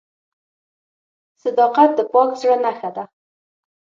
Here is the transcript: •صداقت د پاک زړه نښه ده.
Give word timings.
•صداقت 1.43 1.89
د 1.95 1.99
پاک 2.11 2.29
زړه 2.41 2.55
نښه 2.65 2.89
ده. 2.95 3.03